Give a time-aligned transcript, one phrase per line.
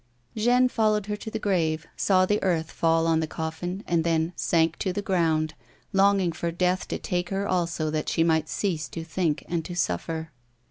[0.35, 4.33] Jeanne followed her to the grave, saw the earth fall on the coffin, and then
[4.35, 5.53] sank to the ground,
[5.93, 9.73] longing for death to take her also that she might cease to think and to
[9.73, 10.29] suflfer.